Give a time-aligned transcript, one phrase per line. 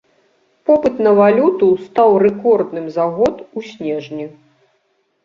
[0.67, 4.25] Попыт на валюту стаў рэкордным за год у снежні.